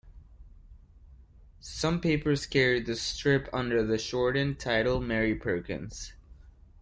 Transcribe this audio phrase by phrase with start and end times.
[1.59, 6.13] Some papers carried the strip under the shortened title Mary Perkins.